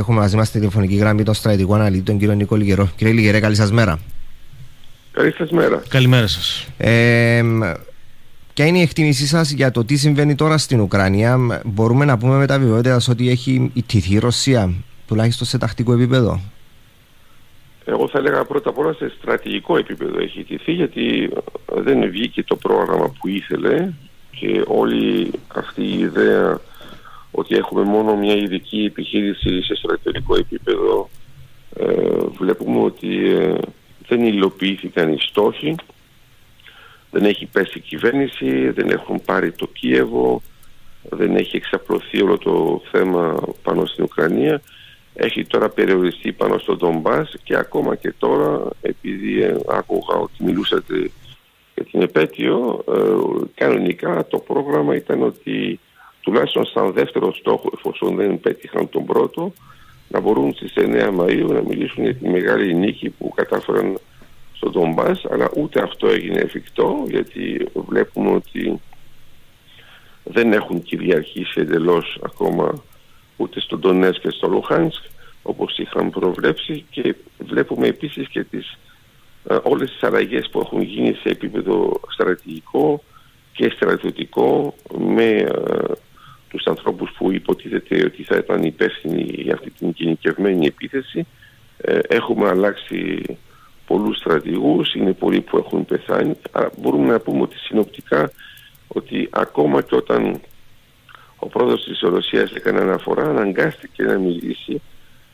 Έχουμε 0.00 0.20
μαζί 0.20 0.36
μας 0.36 0.50
τη 0.50 0.58
τηλεφωνική 0.58 0.94
γραμμή 0.94 1.22
των 1.22 1.34
στρατηγικών 1.34 1.80
αναλύτη, 1.80 2.02
τον 2.02 2.18
κύριο 2.18 2.34
Νίκο 2.34 2.56
Λιγερό. 2.56 2.88
Κύριε 2.96 3.12
Λιγερέ, 3.12 3.40
καλή 3.40 3.54
σας 3.54 3.72
μέρα. 3.72 3.98
Καλή 5.12 5.32
σας 5.32 5.50
μέρα. 5.50 5.82
Καλημέρα 5.88 6.26
σας. 6.26 6.66
Ε, 6.78 7.42
ποια 8.54 8.66
είναι 8.66 8.78
η 8.78 8.80
εκτίμησή 8.80 9.26
σας 9.26 9.50
για 9.50 9.70
το 9.70 9.84
τι 9.84 9.96
συμβαίνει 9.96 10.34
τώρα 10.34 10.58
στην 10.58 10.80
Ουκρανία; 10.80 11.62
Μπορούμε 11.64 12.04
να 12.04 12.18
πούμε 12.18 12.36
με 12.36 12.46
τα 12.46 12.58
βιβλιότητα 12.58 13.00
ότι 13.10 13.30
έχει 13.30 13.70
ιτηθεί 13.74 14.14
η 14.14 14.18
Ρωσία, 14.18 14.72
τουλάχιστον 15.06 15.46
σε 15.46 15.58
τακτικό 15.58 15.92
επίπεδο; 15.92 16.40
Εγώ 17.84 18.08
θα 18.08 18.18
έλεγα 18.18 18.44
πρώτα 18.44 18.68
απ' 18.68 18.78
όλα 18.78 18.92
σε 18.92 19.12
στρατηγικό 19.20 19.76
επίπεδο 19.76 20.18
έχει 20.18 20.40
ιτηθεί 20.40 20.72
γιατί 20.72 21.30
δεν 21.74 22.10
βγήκε 22.10 22.42
το 22.42 22.56
πρόγραμμα 22.56 23.12
που 23.18 23.28
ήθελε 23.28 23.92
και 24.30 24.64
όλη 24.66 25.30
αυτή 25.48 25.82
η 25.82 25.98
ιδέα 25.98 26.60
ότι 27.36 27.56
έχουμε 27.56 27.82
μόνο 27.82 28.16
μια 28.16 28.34
ειδική 28.34 28.84
επιχείρηση 28.84 29.62
σε 29.62 29.74
στρατιωτικό 29.74 30.36
επίπεδο 30.36 31.08
ε, 31.76 31.86
βλέπουμε 32.38 32.78
ότι 32.80 33.30
ε, 33.30 33.54
δεν 34.08 34.22
υλοποιήθηκαν 34.22 35.12
οι 35.12 35.18
στόχοι 35.20 35.74
δεν 37.10 37.24
έχει 37.24 37.46
πέσει 37.46 37.78
η 37.78 37.80
κυβέρνηση 37.80 38.70
δεν 38.70 38.90
έχουν 38.90 39.22
πάρει 39.24 39.52
το 39.52 39.66
Κίεβο 39.66 40.42
δεν 41.10 41.36
έχει 41.36 41.56
εξαπλωθεί 41.56 42.22
όλο 42.22 42.38
το 42.38 42.82
θέμα 42.90 43.34
πάνω 43.62 43.86
στην 43.86 44.04
Ουκρανία. 44.04 44.62
Έχει 45.14 45.44
τώρα 45.44 45.68
περιοριστεί 45.68 46.32
πάνω 46.32 46.58
στο 46.58 46.76
Ντομπάς 46.76 47.34
και 47.42 47.56
ακόμα 47.56 47.94
και 47.94 48.14
τώρα 48.18 48.68
επειδή 48.80 49.42
ε, 49.42 49.56
άκουγα 49.68 50.14
ότι 50.14 50.44
μιλούσατε 50.44 51.10
για 51.74 51.84
την 51.84 52.02
επέτειο 52.02 52.84
ε, 52.88 53.44
κανονικά 53.54 54.26
το 54.26 54.38
πρόγραμμα 54.38 54.94
ήταν 54.96 55.22
ότι 55.22 55.80
τουλάχιστον 56.26 56.66
σαν 56.66 56.92
δεύτερο 56.92 57.34
στόχο, 57.34 57.70
εφόσον 57.74 58.16
δεν 58.16 58.40
πέτυχαν 58.40 58.88
τον 58.88 59.04
πρώτο, 59.04 59.52
να 60.08 60.20
μπορούν 60.20 60.54
στις 60.54 60.72
9 60.76 61.10
Μαΐου 61.18 61.48
να 61.48 61.62
μιλήσουν 61.62 62.04
για 62.04 62.14
τη 62.14 62.28
μεγάλη 62.28 62.74
νίκη 62.74 63.10
που 63.10 63.32
κατάφεραν 63.34 63.98
στον 64.52 64.70
Ντομπάς, 64.72 65.24
αλλά 65.30 65.50
ούτε 65.56 65.82
αυτό 65.82 66.08
έγινε 66.08 66.40
εφικτό, 66.40 67.04
γιατί 67.08 67.66
βλέπουμε 67.74 68.30
ότι 68.30 68.80
δεν 70.24 70.52
έχουν 70.52 70.82
κυριαρχήσει 70.82 71.60
εντελώς 71.60 72.18
ακόμα 72.22 72.82
ούτε 73.36 73.60
στον 73.60 73.80
Ντονές 73.80 74.18
και 74.18 74.30
στο 74.30 74.48
Λουχάνσκ, 74.48 75.02
όπως 75.42 75.78
είχαν 75.78 76.10
προβλέψει 76.10 76.84
και 76.90 77.14
βλέπουμε 77.38 77.86
επίσης 77.86 78.28
και 78.28 78.44
τις, 78.44 78.78
ε, 79.48 79.56
όλες 79.62 79.90
τις 79.90 80.02
αλλαγές 80.02 80.48
που 80.50 80.60
έχουν 80.60 80.82
γίνει 80.82 81.12
σε 81.12 81.28
επίπεδο 81.28 82.00
στρατηγικό 82.08 83.02
και 83.52 83.70
στρατιωτικό 83.70 84.74
με 84.98 85.24
ε, 85.24 85.48
τους 86.56 86.66
ανθρώπους 86.66 87.10
που 87.18 87.32
υποτίθεται 87.32 88.04
ότι 88.04 88.22
θα 88.22 88.36
ήταν 88.36 88.62
υπεύθυνοι 88.62 89.22
για 89.22 89.54
αυτή 89.54 89.70
την 89.70 89.92
γενικευμένη 89.96 90.66
επίθεση. 90.66 91.26
Ε, 91.76 91.98
έχουμε 92.08 92.48
αλλάξει 92.48 93.22
πολλούς 93.86 94.16
στρατηγούς, 94.16 94.94
είναι 94.94 95.12
πολλοί 95.12 95.40
που 95.40 95.56
έχουν 95.56 95.84
πεθάνει. 95.84 96.34
Αλλά 96.52 96.70
μπορούμε 96.76 97.12
να 97.12 97.20
πούμε 97.20 97.42
ότι 97.42 97.56
συνοπτικά 97.56 98.30
ότι 98.88 99.28
ακόμα 99.30 99.82
και 99.82 99.94
όταν 99.94 100.40
ο 101.36 101.46
πρόεδρος 101.46 101.84
της 101.84 102.00
Ρωσίας 102.00 102.52
έκανε 102.52 102.80
αναφορά 102.80 103.22
αναγκάστηκε 103.22 104.02
να 104.02 104.18
μιλήσει 104.18 104.82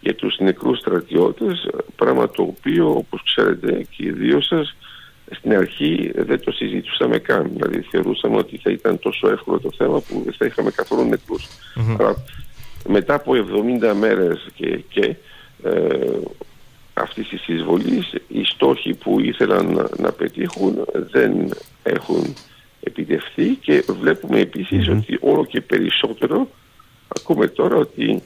για 0.00 0.14
τους 0.14 0.36
νεκρούς 0.38 0.78
στρατιώτες, 0.78 1.68
πράγμα 1.96 2.30
το 2.30 2.42
οποίο 2.42 2.90
όπως 2.90 3.22
ξέρετε 3.22 3.86
και 3.90 4.04
οι 4.04 4.10
δύο 4.10 4.40
σας 4.40 4.76
στην 5.34 5.56
αρχή 5.56 6.10
δεν 6.14 6.40
το 6.40 6.52
συζητούσαμε 6.52 7.18
καν. 7.18 7.50
Δηλαδή 7.54 7.80
θεωρούσαμε 7.80 8.36
ότι 8.36 8.56
θα 8.56 8.70
ήταν 8.70 8.98
τόσο 8.98 9.30
εύκολο 9.30 9.58
το 9.58 9.70
θέμα 9.76 10.00
που 10.00 10.22
δεν 10.24 10.34
θα 10.38 10.46
είχαμε 10.46 10.70
καθόλου 10.70 11.08
νεκρούς. 11.08 11.46
Αλλά 11.98 12.16
μετά 12.88 13.14
από 13.14 13.32
70 13.92 13.96
μέρες 13.98 14.46
και, 14.54 14.80
και 14.88 15.16
ε, 15.62 16.18
αυτής 16.94 17.28
της 17.28 17.48
εισβολής 17.48 18.12
οι 18.28 18.44
στόχοι 18.44 18.94
που 18.94 19.20
ήθελαν 19.20 19.74
να, 19.74 19.88
να 19.96 20.12
πετύχουν 20.12 20.84
δεν 20.92 21.48
έχουν 21.82 22.34
επιτευχθεί 22.82 23.44
και 23.44 23.84
βλέπουμε 24.00 24.40
ότι 24.88 25.18
όλο 25.20 25.44
και 25.44 25.60
περισσότερο 25.60 26.48
ακούμε 27.08 27.46
τώρα 27.46 27.76
ότι 27.76 28.22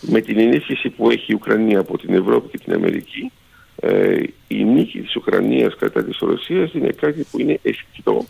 με 0.00 0.20
την 0.20 0.38
ενίσχυση 0.38 0.88
που 0.88 1.10
έχει 1.10 1.32
η 1.32 1.34
Ουκρανία 1.34 1.78
από 1.78 1.98
την 1.98 2.14
Ευρώπη 2.14 2.48
και 2.48 2.64
την 2.64 2.72
Αμερική 2.72 3.32
ε, 3.80 4.22
η 4.48 4.64
νίκη 4.64 5.00
της 5.00 5.16
Ουκρανίας 5.16 5.76
κατά 5.76 6.04
της 6.04 6.18
Ρωσίας 6.18 6.72
είναι 6.72 6.92
κάτι 7.00 7.26
που 7.30 7.40
είναι 7.40 7.58
εφικτό 7.62 8.26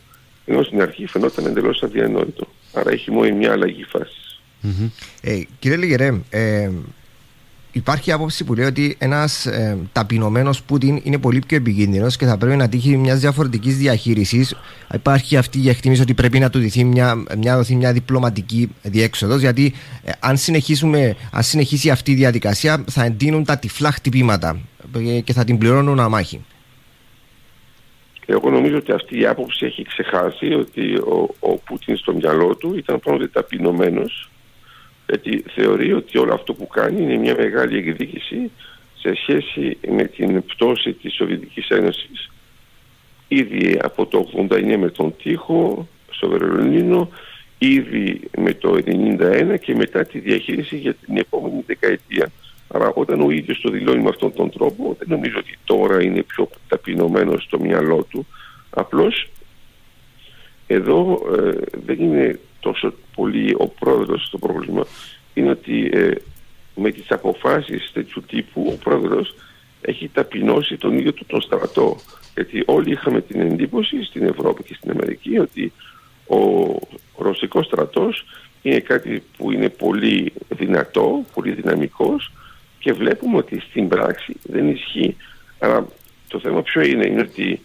ενώ 0.51 0.63
στην 0.63 0.83
αρχή 0.83 1.07
φαινόταν 1.07 1.47
εντελώς 1.47 1.83
αδιανόητο. 1.83 2.47
Άρα 2.73 2.91
έχει 2.91 3.11
μόνο 3.11 3.35
μια 3.35 3.53
αλλαγή 3.53 3.85
φάσης. 3.85 4.41
Ε, 5.23 5.41
κύριε 5.59 5.77
Λιγερέ, 5.77 6.21
ε, 6.31 6.71
υπάρχει 7.73 8.13
άποψη 8.13 8.45
που 8.45 8.55
λέει 8.55 8.67
ότι 8.67 8.97
ένας 8.99 9.47
ε, 9.47 9.79
ταπεινωμένος 9.93 10.63
Πούτιν 10.63 11.01
είναι 11.03 11.19
πολύ 11.19 11.43
πιο 11.47 11.57
επικίνδυνος 11.57 12.17
και 12.17 12.27
θα 12.27 12.37
πρέπει 12.37 12.57
να 12.57 12.69
τύχει 12.69 12.97
μιας 12.97 13.21
διαφορετικής 13.21 13.77
διαχείρισης. 13.77 14.57
Υπάρχει 14.95 15.37
αυτή 15.37 15.63
η 15.63 15.69
εκτίμηση 15.69 16.03
ότι 16.03 16.15
πρέπει 16.15 16.39
να 16.39 16.51
του 16.51 16.61
δοθεί 16.61 16.85
μια, 16.85 17.25
μια, 17.39 17.57
δοθεί 17.57 17.77
μια 17.77 17.93
διπλωματική 17.93 18.71
διέξοδος, 18.83 19.41
γιατί 19.41 19.73
ε, 20.05 20.11
αν, 20.21 20.37
συνεχίσουμε, 20.37 21.17
αν 21.33 21.43
συνεχίσει 21.43 21.91
αυτή 21.91 22.11
η 22.11 22.15
διαδικασία 22.15 22.85
θα 22.91 23.05
εντείνουν 23.05 23.45
τα 23.45 23.59
τυφλά 23.59 23.93
χτυπήματα 23.93 24.49
ε, 24.51 24.59
και 25.25 25.33
θα 25.33 25.45
την 25.45 25.59
πληρώνουν 25.59 26.01
αμάχη. 26.01 26.45
Εγώ 28.27 28.51
νομίζω 28.51 28.77
ότι 28.77 28.93
αυτή 28.93 29.21
η 29.21 29.27
άποψη 29.27 29.67
έχει 29.67 29.83
ξεχάσει 29.85 30.55
ότι 30.55 30.95
ο, 30.95 31.35
ο 31.41 31.57
Πούτιν 31.57 31.97
στο 31.97 32.15
μυαλό 32.15 32.57
του 32.57 32.77
ήταν 32.77 33.01
πρώτα 33.01 33.31
ταπεινωμένος 33.31 34.31
γιατί 35.11 35.45
θεωρεί 35.55 35.93
ότι 35.93 36.19
όλο 36.19 36.35
αυτό 36.35 36.55
που 36.55 36.67
κάνει 36.67 37.03
είναι 37.03 37.17
μια 37.17 37.35
μεγάλη 37.39 37.79
εκδίκηση 37.79 38.51
σε 38.99 39.15
σχέση 39.15 39.79
με 39.89 40.05
την 40.05 40.45
πτώση 40.45 40.93
της 40.93 41.15
Σοβιετικής 41.15 41.69
Ένωσης. 41.69 42.31
Ήδη 43.29 43.79
από 43.83 44.07
το 44.07 44.29
89 44.51 44.77
με 44.79 44.91
τον 44.91 45.15
Τείχο 45.23 45.89
στο 46.11 46.29
Βερολίνο, 46.29 47.11
ήδη 47.59 48.21
με 48.39 48.55
το 48.55 48.79
91 48.87 49.55
και 49.61 49.75
μετά 49.75 50.05
τη 50.05 50.19
διαχείριση 50.19 50.77
για 50.77 50.95
την 50.95 51.17
επόμενη 51.17 51.63
δεκαετία. 51.67 52.31
Άρα 52.73 52.93
όταν 52.95 53.21
ο 53.21 53.31
ίδιος 53.31 53.61
το 53.61 53.71
δηλώνει 53.71 54.03
με 54.03 54.09
αυτόν 54.09 54.33
τον 54.33 54.51
τρόπο 54.51 54.97
δεν 54.99 55.09
νομίζω 55.11 55.39
ότι 55.39 55.59
τώρα 55.65 56.03
είναι 56.03 56.23
πιο 56.23 56.49
ταπεινωμένο 56.69 57.39
στο 57.39 57.61
μυαλό 57.61 58.07
του. 58.11 58.27
Απλώς 58.71 59.29
εδώ 60.67 61.23
ε, 61.37 61.53
δεν 61.85 62.01
είναι 62.01 62.39
τόσο 62.61 62.93
πολύ 63.15 63.55
ο 63.59 63.69
πρόεδρος 63.69 64.27
στο 64.27 64.39
πρόβλημα 64.39 64.87
είναι 65.35 65.51
ότι 65.51 65.91
ε, 65.93 66.11
με 66.75 66.91
τις 66.91 67.11
αποφάσεις 67.11 67.91
τέτοιου 67.93 68.23
τύπου 68.27 68.71
ο 68.73 68.79
πρόεδρος 68.85 69.35
έχει 69.81 70.09
ταπεινώσει 70.09 70.77
τον 70.77 70.99
ίδιο 70.99 71.13
του 71.13 71.25
τον 71.27 71.41
στρατό 71.41 71.97
γιατί 72.35 72.63
όλοι 72.67 72.91
είχαμε 72.91 73.21
την 73.21 73.41
εντύπωση 73.41 74.05
στην 74.05 74.27
Ευρώπη 74.27 74.63
και 74.63 74.75
στην 74.75 74.91
Αμερική 74.91 75.39
ότι 75.39 75.73
ο 76.27 76.79
ρωσικός 77.17 77.67
στρατός 77.67 78.25
είναι 78.63 78.81
κάτι 78.81 79.23
που 79.37 79.53
είναι 79.53 79.69
πολύ 79.69 80.33
δυνατό, 80.49 81.25
πολύ 81.35 81.53
δυναμικός 81.53 82.33
και 82.81 82.93
βλέπουμε 82.93 83.37
ότι 83.37 83.61
στην 83.61 83.89
πράξη 83.89 84.37
δεν 84.43 84.69
ισχύει. 84.69 85.17
Αλλά 85.59 85.87
το 86.29 86.39
θέμα 86.39 86.63
ποιο 86.63 86.83
είναι, 86.83 87.07
είναι 87.07 87.21
ότι 87.21 87.61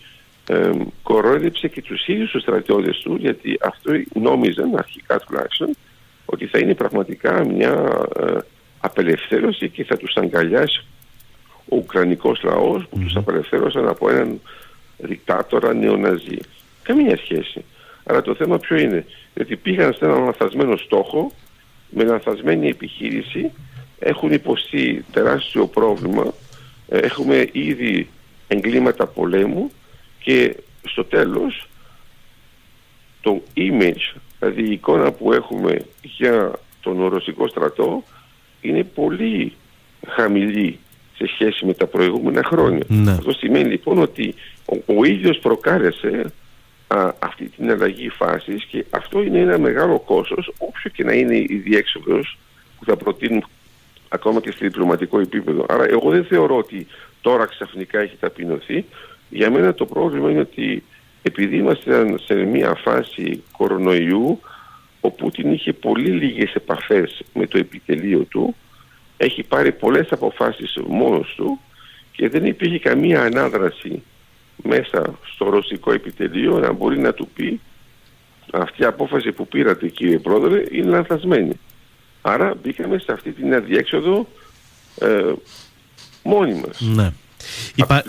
ε, 0.48 0.72
κορόιδεψε 1.04 1.68
και 1.68 1.82
τους 1.82 2.08
ίδιους 2.08 2.32
τους 2.32 2.42
στρατιώτες 2.42 2.98
του 2.98 3.16
γιατί 3.20 3.58
αυτό 3.62 3.92
νόμιζαν 4.14 4.76
αρχικά 4.78 5.20
τουλάχιστον 5.20 5.76
ότι 6.26 6.46
θα 6.46 6.60
είναι 6.60 6.74
πραγματικά 6.74 7.46
μια 7.46 8.08
ε, 8.20 8.38
απελευθέρωση 8.80 9.70
και 9.70 9.84
θα 9.84 9.98
τους 9.98 10.16
αγκαλιάσει 10.16 10.86
ο 11.66 11.76
Ουκρανικός 11.76 12.44
λαός 12.44 12.88
που 12.90 13.00
τους 13.00 13.16
απελευθέρωσαν 13.16 13.88
από 13.88 14.10
έναν 14.10 14.42
δικτάτορα 14.98 15.74
νεοναζί. 15.74 16.38
Καμία 16.84 17.18
σχέση. 17.18 17.64
Αλλά 18.04 18.22
το 18.22 18.36
θέμα 18.36 18.58
ποιο 18.58 18.78
είναι, 18.78 19.06
ότι 19.40 19.56
πήγαν 19.56 19.94
σε 19.94 20.06
έναν 20.06 20.24
λανθασμένο 20.24 20.78
στόχο, 20.78 21.32
με 21.90 22.04
λανθασμένη 22.04 22.68
επιχείρηση, 22.68 23.52
έχουν 24.06 24.32
υποστεί 24.32 25.06
τεράστιο 25.12 25.68
πρόβλημα, 25.68 26.34
ε, 26.88 26.98
έχουμε 26.98 27.50
ήδη 27.52 28.10
εγκλήματα 28.48 29.08
πολέμου 29.08 29.72
και 30.20 30.56
στο 30.88 31.04
τέλος 31.04 31.68
το 33.22 33.42
image, 33.56 34.16
δηλαδή 34.40 34.62
η 34.62 34.72
εικόνα 34.72 35.12
που 35.12 35.34
έχουμε 35.34 35.86
για 36.02 36.52
τον 36.82 37.08
ρωσικό 37.08 37.48
στρατό 37.48 38.04
είναι 38.62 38.84
πολύ 38.84 39.54
χαμηλή 40.08 40.80
σε 41.18 41.28
σχέση 41.34 41.66
με 41.66 41.74
τα 41.74 41.86
προηγούμενα 41.86 42.44
χρόνια. 42.44 42.84
Ναι. 42.88 43.12
Αυτό 43.12 43.32
σημαίνει 43.32 43.70
λοιπόν 43.70 43.98
ότι 43.98 44.36
ο, 44.66 44.94
ο 45.00 45.04
ίδιος 45.04 45.40
προκάλεσε 45.40 46.34
αυτή 47.20 47.50
την 47.50 47.72
αλλαγή 47.72 48.10
φάσης 48.10 48.66
και 48.66 48.86
αυτό 48.90 49.22
είναι 49.22 49.40
ένα 49.40 49.58
μεγάλο 49.58 50.00
κόστος 50.00 50.54
όποιο 50.58 50.90
και 50.90 51.04
να 51.04 51.14
είναι 51.14 51.38
η 51.38 51.62
διέξοδος 51.66 52.38
που 52.78 52.86
θα 52.86 52.96
προτείνουν 52.96 53.46
ακόμα 54.16 54.40
και 54.40 54.52
στο 54.52 54.66
διπλωματικό 54.66 55.20
επίπεδο. 55.20 55.66
Άρα 55.70 55.84
εγώ 55.90 56.10
δεν 56.10 56.26
θεωρώ 56.26 56.58
ότι 56.58 56.88
τώρα 57.22 57.46
ξαφνικά 57.46 58.00
έχει 58.00 58.18
ταπεινωθεί. 58.20 58.86
Για 59.30 59.52
μένα 59.52 59.74
το 59.74 59.86
πρόβλημα 59.86 60.32
είναι 60.32 60.40
ότι 60.40 60.84
επειδή 61.22 61.58
είμαστε 61.58 62.16
σε 62.26 62.34
μια 62.34 62.74
φάση 62.74 63.44
κορονοϊού 63.58 64.40
ο 65.02 65.12
Πούτιν 65.12 65.52
είχε 65.52 65.74
πολύ 65.74 66.10
λίγες 66.10 66.54
επαφές 66.54 67.24
με 67.34 67.48
το 67.48 67.58
επιτελείο 67.58 68.20
του 68.20 68.56
έχει 69.18 69.44
πάρει 69.44 69.72
πολλές 69.72 70.12
αποφάσεις 70.12 70.78
μόνος 70.88 71.34
του 71.38 71.60
και 72.12 72.30
δεν 72.30 72.46
υπήρχε 72.46 72.80
καμία 72.80 73.22
ανάδραση 73.22 74.04
μέσα 74.64 75.20
στο 75.34 75.50
ρωσικό 75.50 75.92
επιτελείο 75.92 76.60
να 76.60 76.72
μπορεί 76.72 77.00
να 77.00 77.14
του 77.14 77.28
πει 77.36 77.60
αυτή 78.52 78.82
η 78.82 78.86
απόφαση 78.86 79.32
που 79.32 79.48
πήρατε 79.48 79.88
κύριε 79.88 80.20
Πρόεδρε 80.20 80.64
είναι 80.72 80.90
λανθασμένη. 80.90 81.60
Άρα 82.28 82.56
μπήκαμε 82.64 82.98
σε 82.98 83.12
αυτή 83.12 83.32
την 83.32 83.54
αδιέξοδο 83.54 84.28
ε, 85.00 85.34
μόνοι 86.24 86.54
μας. 86.54 86.80
Ναι. 86.80 87.12
Υπά... 87.76 88.04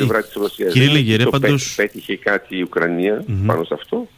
Κύριε 0.72 0.88
Λεγερέ, 0.88 1.24
πάντως... 1.24 1.74
Πέτυχε 1.74 2.16
κάτι 2.16 2.56
η 2.56 2.62
ουκρανια 2.62 3.24
πάνω 3.46 3.64
σε 3.64 3.74
αυτό; 3.74 4.08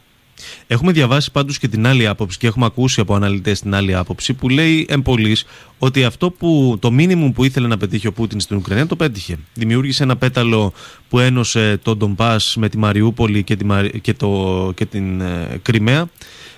Έχουμε 0.67 0.91
διαβάσει 0.91 1.31
πάντως 1.31 1.59
και 1.59 1.67
την 1.67 1.87
άλλη 1.87 2.07
άποψη 2.07 2.37
και 2.37 2.47
έχουμε 2.47 2.65
ακούσει 2.65 3.01
από 3.01 3.15
αναλυτές 3.15 3.59
την 3.61 3.75
άλλη 3.75 3.95
άποψη 3.95 4.33
που 4.33 4.49
λέει 4.49 4.85
εμπολής 4.89 5.45
ότι 5.79 6.03
αυτό 6.03 6.31
που 6.31 6.77
το 6.79 6.91
μήνυμο 6.91 7.31
που 7.31 7.43
ήθελε 7.43 7.67
να 7.67 7.77
πετύχει 7.77 8.07
ο 8.07 8.13
Πούτιν 8.13 8.39
στην 8.39 8.57
Ουκρανία 8.57 8.87
το 8.87 8.95
πέτυχε. 8.95 9.37
Δημιούργησε 9.53 10.03
ένα 10.03 10.17
πέταλο 10.17 10.73
που 11.09 11.19
ένωσε 11.19 11.79
τον 11.83 11.97
Ντομπάς 11.97 12.55
με 12.57 12.69
τη 12.69 12.77
Μαριούπολη 12.77 13.43
και, 13.43 13.55
τη, 13.55 13.65
και, 14.01 14.13
το, 14.13 14.71
και 14.75 14.85
την 14.85 15.21
ε, 15.21 15.59
Κρυμαία 15.61 16.09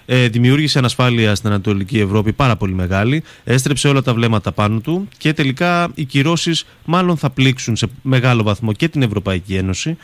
ε, 0.06 0.28
δημιούργησε 0.28 0.78
ανασφάλεια 0.78 1.36
στην 1.36 1.50
Ανατολική 1.50 2.00
Ευρώπη 2.00 2.34
πάρα 2.34 2.56
πολύ 2.56 2.74
μεγάλη, 2.74 3.24
έστρεψε 3.44 3.88
όλα 3.88 4.02
τα 4.02 4.14
βλέμματα 4.14 4.52
πάνω 4.52 4.80
του 4.80 5.08
και 5.18 5.34
τελικά 5.34 5.92
οι 5.96 6.06
κυρώσεις 6.06 6.66
μάλλον 6.86 7.18
θα 7.18 7.30
πλήξουν 7.30 7.76
σε 7.76 7.88
μεγάλο 8.02 8.44
βαθμό 8.44 8.74
και 8.74 8.88
την 8.88 9.02
Ευρωπαϊκή 9.02 9.56
Ένωση 9.56 9.98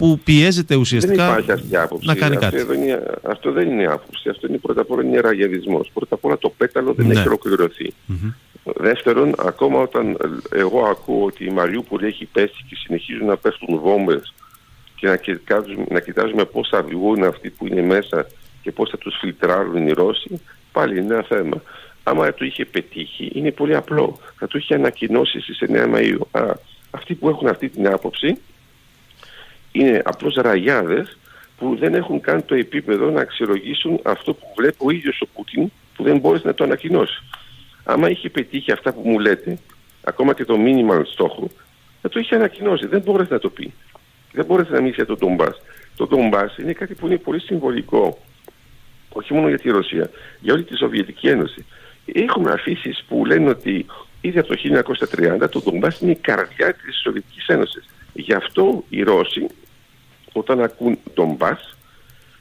που 0.00 0.20
πιέζεται 0.24 0.74
ουσιαστικά 0.74 1.34
δεν 1.34 1.54
αυτή 1.54 1.76
άποψη. 1.76 2.06
να 2.06 2.14
κάνει 2.14 2.36
κάτι. 2.36 2.56
Αυτό 2.56 2.66
δεν, 2.66 2.82
είναι, 2.82 3.02
αυτό 3.22 3.52
δεν 3.52 3.70
είναι 3.70 3.84
άποψη. 3.84 4.28
Αυτό 4.28 4.46
είναι 4.46 4.56
πρώτα 4.56 4.80
απ' 4.80 4.90
όλα 4.90 5.02
είναι 5.02 5.20
ραγιαδισμός. 5.20 5.90
Πρώτα 5.94 6.14
απ' 6.14 6.24
όλα 6.24 6.38
το 6.38 6.52
πέταλο 6.56 6.92
δεν 6.92 7.06
ναι. 7.06 7.12
έχει 7.12 7.26
ολοκληρωθεί. 7.26 7.92
Mm-hmm. 8.08 8.32
Δεύτερον, 8.64 9.34
ακόμα 9.38 9.78
όταν 9.78 10.16
εγώ 10.50 10.84
ακούω 10.84 11.24
ότι 11.24 11.44
η 11.44 11.50
Μαριούπολη 11.50 12.06
έχει 12.06 12.24
πέσει 12.24 12.64
και 12.68 12.76
συνεχίζουν 12.76 13.26
να 13.26 13.36
πέφτουν 13.36 13.78
βόμβες 13.78 14.34
και 14.94 15.06
να 15.06 15.16
κοιτάζουμε, 15.16 15.84
να 15.90 16.00
κοιτάζουμε 16.00 16.44
πώς 16.44 16.68
θα 16.68 16.82
βγουν 16.82 17.24
αυτοί 17.24 17.50
που 17.50 17.66
είναι 17.66 17.82
μέσα 17.82 18.26
και 18.62 18.72
πώς 18.72 18.90
θα 18.90 18.98
τους 18.98 19.16
φιλτράρουν 19.20 19.86
οι 19.86 19.92
Ρώσοι, 19.92 20.40
πάλι 20.72 20.98
είναι 20.98 21.14
ένα 21.14 21.22
θέμα. 21.22 21.62
Άμα 22.02 22.34
το 22.34 22.44
είχε 22.44 22.64
πετύχει, 22.64 23.30
είναι 23.34 23.50
πολύ 23.50 23.76
απλό. 23.76 24.18
Θα 24.38 24.46
το 24.46 24.58
είχε 24.58 24.74
ανακοινώσει 24.74 25.40
στις 25.40 25.58
9 25.60 25.94
Μαΐου. 25.94 26.20
Α, 26.30 26.54
αυτοί 26.90 27.14
που 27.14 27.28
έχουν 27.28 27.48
αυτή 27.48 27.68
την 27.68 27.86
άποψη 27.86 28.38
είναι 29.72 30.02
απλώς 30.04 30.34
ραγιάδες 30.34 31.18
που 31.56 31.76
δεν 31.76 31.94
έχουν 31.94 32.20
καν 32.20 32.44
το 32.44 32.54
επίπεδο 32.54 33.10
να 33.10 33.20
αξιολογήσουν 33.20 34.00
αυτό 34.02 34.34
που 34.34 34.46
βλέπει 34.56 34.76
ο 34.78 34.90
ίδιος 34.90 35.20
ο 35.20 35.26
Πούτιν 35.34 35.70
που 35.94 36.02
δεν 36.02 36.18
μπόρεσε 36.18 36.46
να 36.46 36.54
το 36.54 36.64
ανακοινώσει. 36.64 37.22
Άμα 37.84 38.10
είχε 38.10 38.30
πετύχει 38.30 38.72
αυτά 38.72 38.92
που 38.92 39.00
μου 39.04 39.18
λέτε, 39.18 39.58
ακόμα 40.04 40.34
και 40.34 40.44
το 40.44 40.58
μήνυμα 40.58 41.04
στόχο, 41.04 41.50
θα 42.02 42.08
το 42.08 42.18
είχε 42.18 42.34
ανακοινώσει. 42.34 42.86
Δεν 42.86 43.00
μπόρεσε 43.00 43.32
να 43.32 43.38
το 43.38 43.50
πει. 43.50 43.72
Δεν 44.32 44.44
μπόρεσε 44.44 44.72
να 44.72 44.80
μιλήσει 44.80 44.94
για 44.94 45.06
το 45.06 45.16
Ντομπάς. 45.16 45.62
Το 45.96 46.06
Ντομπάς 46.06 46.56
είναι 46.56 46.72
κάτι 46.72 46.94
που 46.94 47.06
είναι 47.06 47.16
πολύ 47.16 47.40
συμβολικό 47.40 48.18
όχι 49.12 49.34
μόνο 49.34 49.48
για 49.48 49.58
τη 49.58 49.70
Ρωσία, 49.70 50.10
για 50.40 50.54
όλη 50.54 50.64
τη 50.64 50.76
Σοβιετική 50.76 51.28
Ένωση. 51.28 51.66
Έχουμε 52.04 52.50
αφήσει 52.50 52.96
που 53.08 53.24
λένε 53.26 53.48
ότι 53.48 53.86
ήδη 54.20 54.38
από 54.38 54.48
το 54.48 54.84
1930 55.42 55.50
το 55.50 55.60
Ντομπάς 55.60 56.00
είναι 56.00 56.10
η 56.10 56.16
καρδιά 56.20 56.74
της 56.74 57.00
Σοβιετικής 57.02 57.46
Ένωσης. 57.46 57.88
Γι' 58.12 58.34
αυτό 58.34 58.84
οι 58.88 59.02
Ρώσοι 59.02 59.46
όταν 60.32 60.62
ακούν 60.62 60.98
Ντομπάς 61.14 61.76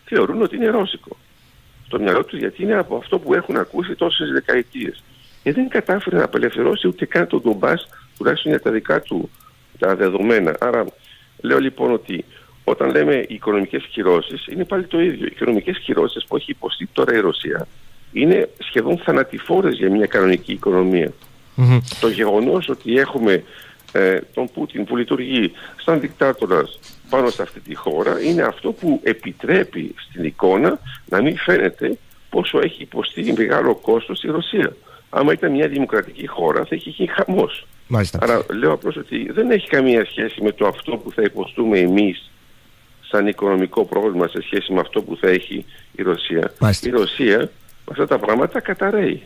θεωρούν 0.06 0.42
ότι 0.42 0.56
είναι 0.56 0.68
ρώσικο. 0.68 1.18
Στο 1.86 2.00
μυαλό 2.00 2.26
τους 2.26 2.40
γιατί 2.40 2.64
είναι 2.64 2.76
από 2.76 2.96
αυτό 2.96 3.20
που 3.20 3.34
έχουν 3.34 3.58
ακούσει 3.58 3.96
τόσες 3.96 4.32
δεκαετίες. 4.32 5.04
Και 5.44 5.54
δεν 5.54 5.70
κατάφερε 5.70 6.18
να 6.18 6.24
απελευθερώσει 6.24 6.88
ούτε 6.88 7.06
καν 7.06 7.28
τον 7.28 7.42
Ντομπάς 7.42 7.88
τουλάχιστον 8.18 8.52
για 8.52 8.62
τα 8.62 8.72
δικά 8.72 9.02
του 9.02 9.30
τα 9.80 9.96
δεδομένα. 9.96 10.56
Άρα 10.60 10.86
λέω 11.42 11.60
λοιπόν 11.60 11.92
ότι 11.92 12.26
όταν 12.70 12.90
λέμε 12.90 13.26
οικονομικές 13.28 13.84
κυρώσεις 13.92 14.48
είναι 14.48 14.66
πάλι 14.66 14.84
το 14.84 15.02
ίδιο. 15.02 15.26
Οι 15.26 15.32
οικονομικές 15.36 15.80
κυρώσεις 15.80 16.26
που 16.26 16.36
έχει 16.36 16.52
υποστεί 16.52 16.90
τώρα 16.94 17.16
η 17.16 17.20
Ρωσία 17.20 17.68
είναι 18.12 18.50
σχεδόν 18.60 18.98
θανατηφόρες 18.98 19.76
για 19.76 19.90
μια 19.90 20.06
κανονική 20.06 20.60
Το 22.00 22.10
γεγονός 22.10 22.70
ότι 22.70 22.98
έχουμε 22.98 23.44
ε, 23.92 24.20
τον 24.34 24.50
Πούτιν 24.54 24.86
που 24.86 24.98
λειτουργεί 24.98 25.52
σαν 25.86 26.00
δικτάτορας 26.00 26.80
πάνω 27.10 27.30
σε 27.30 27.42
αυτή 27.42 27.60
τη 27.60 27.76
χώρα 27.76 28.22
είναι 28.22 28.42
αυτό 28.42 28.72
που 28.72 29.00
επιτρέπει 29.04 29.96
στην 30.10 30.24
εικόνα 30.24 30.80
να 31.06 31.22
μην 31.22 31.38
φαίνεται 31.38 31.98
πόσο 32.30 32.60
έχει 32.60 32.82
υποστεί 32.82 33.34
μεγάλο 33.38 33.76
κόστος 33.76 34.24
η 34.24 34.28
Ρωσία. 34.28 34.76
Άμα 35.10 35.34
ήταν 35.34 35.52
μια 35.52 35.68
δημοκρατική 35.68 36.28
χώρα 36.28 36.66
θα 36.66 36.76
είχε 36.76 36.90
γίνει 36.90 37.10
χαμός. 37.10 37.68
Άρα 38.20 38.46
λέω 38.60 38.72
απλώς 38.72 38.96
ότι 38.96 39.32
δεν 39.32 39.52
έχει 39.52 39.68
καμία 39.68 40.06
σχέση 40.06 40.42
με 40.44 40.52
το 40.52 40.68
αυτό 40.68 40.98
που 40.98 41.12
θα 41.12 41.22
υποστούμε 41.22 41.80
εμείς 41.80 42.30
σαν 43.10 43.28
οικονομικό 43.28 43.86
πρόβλημα 43.86 44.28
σε 44.28 44.42
σχέση 44.42 44.74
με 44.74 44.80
αυτό 44.80 45.02
που 45.02 45.18
θα 45.22 45.28
έχει 45.28 45.66
η 45.92 46.02
Ρωσία. 46.02 46.54
Η 46.82 46.90
Ρωσία 46.90 47.38
με 47.38 47.92
αυτά 47.92 48.08
τα 48.08 48.20
πράγματα 48.20 48.60
καταραίει. 48.60 49.22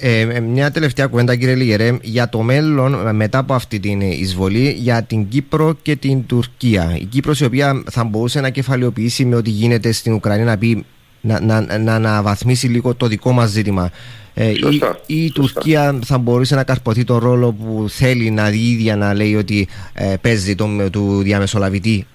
Ε, 0.00 0.20
ε, 0.20 0.40
μια 0.40 0.70
τελευταία 0.70 1.06
κουβέντα 1.06 1.36
κύριε 1.36 1.54
Λιγερέ 1.54 1.98
για 2.02 2.28
το 2.28 2.40
μέλλον 2.40 3.16
μετά 3.16 3.38
από 3.38 3.54
αυτή 3.54 3.80
την 3.80 4.00
εισβολή 4.00 4.70
για 4.70 5.02
την 5.02 5.28
Κύπρο 5.28 5.76
και 5.82 5.96
την 5.96 6.26
Τουρκία. 6.26 6.96
Η 7.00 7.04
Κύπρος 7.04 7.40
η 7.40 7.44
οποία 7.44 7.82
θα 7.90 8.04
μπορούσε 8.04 8.40
να 8.40 8.50
κεφαλαιοποιήσει 8.50 9.24
με 9.24 9.36
ό,τι 9.36 9.50
γίνεται 9.50 9.92
στην 9.92 10.12
Ουκρανία 10.12 10.44
να 10.44 10.58
πει 10.58 10.84
να, 11.20 11.40
να, 11.40 11.78
να 11.78 11.94
αναβαθμίσει 11.94 12.66
λίγο 12.66 12.94
το 12.94 13.06
δικό 13.06 13.32
μας 13.32 13.50
ζήτημα. 13.50 13.90
Ε, 14.34 14.50
η, 14.50 14.82
η 15.06 15.30
Τουρκία 15.30 15.98
θα 16.04 16.18
μπορούσε 16.18 16.54
να 16.54 16.64
καρποθεί 16.64 17.04
τον 17.04 17.18
ρόλο 17.18 17.52
που 17.52 17.86
θέλει 17.88 18.30
να 18.30 18.50
η 18.50 18.70
ίδια 18.70 18.96
να 18.96 19.14
λέει 19.14 19.34
ότι 19.34 19.68
ε, 19.92 20.14
παίζει 20.20 20.54
το, 20.54 20.90
του 20.90 21.22
διαμεσολαβητή 21.22 22.06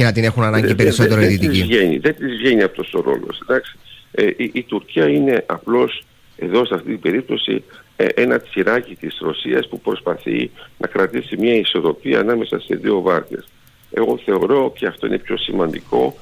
και 0.00 0.06
να 0.06 0.12
την 0.12 0.24
έχουν 0.24 0.42
ανάγκη 0.42 0.74
περισσότερο 0.74 1.20
οι 1.20 1.26
δυτικοί. 1.26 1.98
Δεν 1.98 2.16
της 2.16 2.36
βγαίνει 2.36 2.62
αυτός 2.62 2.94
ο 2.94 3.00
ρόλος. 3.00 3.42
Ε, 4.10 4.26
η, 4.36 4.50
η, 4.54 4.62
Τουρκία 4.62 5.08
είναι 5.08 5.44
απλώς 5.46 6.02
εδώ 6.36 6.66
σε 6.66 6.74
αυτή 6.74 6.88
την 6.88 7.00
περίπτωση 7.00 7.64
ε, 7.96 8.04
ένα 8.14 8.40
τσιράκι 8.40 8.94
της 8.94 9.18
Ρωσίας 9.20 9.68
που 9.68 9.80
προσπαθεί 9.80 10.50
να 10.78 10.86
κρατήσει 10.86 11.36
μια 11.36 11.54
ισορροπία 11.54 12.20
ανάμεσα 12.20 12.60
σε 12.60 12.74
δύο 12.74 13.00
βάρκες. 13.00 13.44
Εγώ 13.90 14.18
θεωρώ 14.24 14.72
και 14.76 14.86
αυτό 14.86 15.06
είναι 15.06 15.18
πιο 15.18 15.36
σημαντικό 15.36 16.16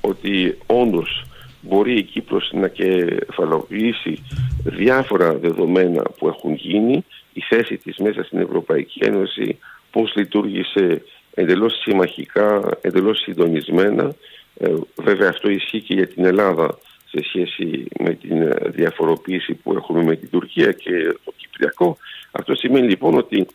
ότι 0.00 0.58
όντως 0.66 1.24
μπορεί 1.60 1.98
η 1.98 2.02
Κύπρος 2.02 2.50
να 2.52 2.68
κεφαλοποιήσει 2.68 4.22
διάφορα 4.64 5.34
δεδομένα 5.34 6.02
που 6.18 6.28
έχουν 6.28 6.54
γίνει, 6.54 7.04
η 7.32 7.40
θέση 7.48 7.76
της 7.76 7.96
μέσα 7.96 8.24
στην 8.24 8.38
Ευρωπαϊκή 8.38 9.00
Ένωση, 9.04 9.58
πώς 9.90 10.12
λειτουργήσε 10.16 11.02
εντελώς 11.34 11.80
συμμαχικά, 11.80 12.78
εντελώς 12.80 13.20
συντονισμένα. 13.20 14.14
Ε, 14.58 14.74
βέβαια 14.96 15.28
αυτό 15.28 15.50
ισχύει 15.50 15.80
και 15.80 15.94
για 15.94 16.06
την 16.06 16.24
Ελλάδα 16.24 16.78
σε 17.04 17.24
σχέση 17.24 17.86
με 17.98 18.14
την 18.14 18.42
ε, 18.42 18.54
διαφοροποίηση 18.68 19.54
που 19.54 19.72
έχουμε 19.72 20.02
με 20.02 20.16
την 20.16 20.30
Τουρκία 20.30 20.72
και 20.72 21.16
το 21.24 21.32
Κυπριακό. 21.36 21.96
Αυτό 22.30 22.54
σημαίνει 22.54 22.88
λοιπόν 22.88 23.14
ότι 23.16 23.46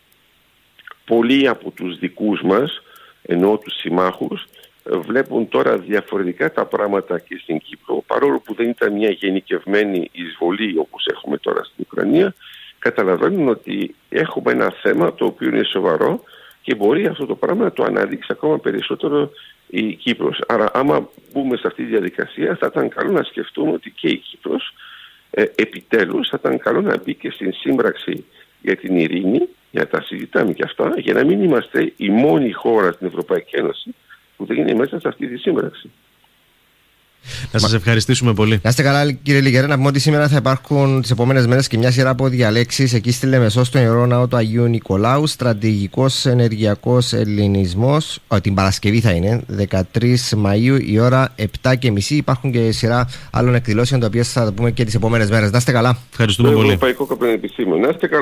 πολλοί 1.05 1.47
από 1.47 1.71
τους 1.71 1.99
δικούς 1.99 2.41
μας, 2.41 2.81
ενώ 3.21 3.57
τους 3.57 3.73
συμμάχους, 3.79 4.47
ε, 4.83 4.97
βλέπουν 4.97 5.49
τώρα 5.49 5.77
διαφορετικά 5.77 6.51
τα 6.51 6.65
πράγματα 6.65 7.19
και 7.19 7.39
στην 7.41 7.59
Κύπρο, 7.59 8.03
παρόλο 8.07 8.39
που 8.39 8.53
δεν 8.53 8.69
ήταν 8.69 8.93
μια 8.93 9.09
γενικευμένη 9.09 10.09
εισβολή 10.11 10.77
όπως 10.77 11.05
έχουμε 11.13 11.37
τώρα 11.37 11.63
στην 11.63 11.85
Ουκρανία, 11.91 12.35
καταλαβαίνουν 12.79 13.47
ότι 13.47 13.95
έχουμε 14.09 14.51
ένα 14.51 14.73
θέμα 14.81 15.13
το 15.13 15.25
οποίο 15.25 15.47
είναι 15.47 15.63
σοβαρό 15.63 16.23
και 16.61 16.75
μπορεί 16.75 17.05
αυτό 17.05 17.25
το 17.25 17.35
πράγμα 17.35 17.63
να 17.63 17.71
το 17.71 17.83
αναδείξει 17.83 18.27
ακόμα 18.31 18.59
περισσότερο 18.59 19.31
η 19.67 19.93
Κύπρος. 19.93 20.41
Άρα 20.47 20.69
άμα 20.73 21.09
μπούμε 21.33 21.57
σε 21.57 21.67
αυτή 21.67 21.83
τη 21.83 21.89
διαδικασία 21.89 22.55
θα 22.55 22.67
ήταν 22.71 22.89
καλό 22.89 23.11
να 23.11 23.23
σκεφτούμε 23.23 23.71
ότι 23.71 23.91
και 23.91 24.07
η 24.07 24.17
Κύπρος 24.17 24.73
ε, 25.31 25.43
επιτέλους 25.55 26.27
θα 26.29 26.37
ήταν 26.39 26.59
καλό 26.59 26.81
να 26.81 26.97
μπει 26.97 27.13
και 27.13 27.31
στην 27.31 27.53
σύμπραξη 27.53 28.25
για 28.61 28.75
την 28.75 28.95
ειρήνη, 28.95 29.47
για 29.71 29.87
τα 29.87 30.01
συζητάμε 30.01 30.53
και 30.53 30.63
αυτά, 30.65 30.93
για 30.97 31.13
να 31.13 31.25
μην 31.25 31.43
είμαστε 31.43 31.93
η 31.97 32.09
μόνη 32.09 32.51
χώρα 32.51 32.91
στην 32.91 33.07
Ευρωπαϊκή 33.07 33.55
Ένωση 33.55 33.95
που 34.37 34.45
δεν 34.45 34.57
είναι 34.57 34.73
μέσα 34.73 34.99
σε 34.99 35.07
αυτή 35.07 35.27
τη 35.27 35.37
σύμπραξη. 35.37 35.91
Να 37.51 37.59
σας 37.59 37.73
ευχαριστήσουμε 37.73 38.33
πολύ. 38.33 38.59
Να 38.63 38.69
είστε 38.69 38.83
καλά, 38.83 39.11
κύριε 39.11 39.41
Λιγερέ. 39.41 39.67
Να 39.67 39.75
πούμε 39.75 39.87
ότι 39.87 39.99
σήμερα 39.99 40.27
θα 40.27 40.37
υπάρχουν 40.37 41.01
τις 41.01 41.11
επόμενες 41.11 41.47
μέρες 41.47 41.67
και 41.67 41.77
μια 41.77 41.91
σειρά 41.91 42.09
από 42.09 42.27
διαλέξεις 42.27 42.93
εκεί 42.93 43.11
στη 43.11 43.25
Λεμεσό, 43.25 43.63
στον 43.63 43.81
ιερό 43.81 44.05
ναό 44.05 44.27
του 44.27 44.35
Αγίου 44.35 44.65
Νικολάου. 44.65 45.27
Στρατηγικός 45.27 46.25
ενεργειακός 46.25 47.13
ελληνισμός. 47.13 48.19
Την 48.41 48.53
Παρασκευή 48.53 48.99
θα 48.99 49.11
είναι, 49.11 49.41
13 49.47 50.33
Μαου, 50.37 50.75
η 50.85 50.99
ώρα 50.99 51.33
7.30. 51.61 52.15
Υπάρχουν 52.15 52.51
και 52.51 52.71
σειρά 52.71 53.07
άλλων 53.31 53.55
εκδηλώσεων, 53.55 53.99
τα 53.99 54.07
οποία 54.07 54.23
θα 54.23 54.45
τα 54.45 54.51
πούμε 54.51 54.71
και 54.71 54.83
τις 54.83 54.95
επόμενες 54.95 55.29
μέρες. 55.29 55.51
Να 55.51 55.57
είστε 55.57 55.71
καλά. 55.71 55.97
Ευχαριστούμε 56.11 56.51
πολύ. 56.51 56.73
Ευρωπαϊκό 56.73 57.17
Να 57.81 57.87
είστε 57.87 58.07
καλά. 58.07 58.17